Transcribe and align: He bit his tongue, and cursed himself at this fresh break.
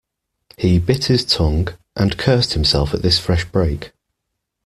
He 0.57 0.79
bit 0.79 1.03
his 1.05 1.23
tongue, 1.23 1.67
and 1.95 2.17
cursed 2.17 2.53
himself 2.53 2.91
at 2.95 3.03
this 3.03 3.19
fresh 3.19 3.45
break. 3.45 3.91